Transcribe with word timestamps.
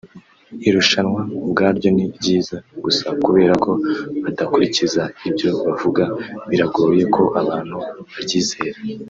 Irushanwa 0.67 1.21
ubwaryo 1.43 1.89
ni 1.95 2.05
ryiza 2.15 2.55
gusa 2.83 3.05
kuberako 3.23 3.71
badakurikiza 4.23 5.03
ibyo 5.27 5.49
bavuga 5.67 6.03
biragoye 6.49 7.03
ko 7.15 7.23
abantu 7.41 7.77
baryizera 8.13 8.77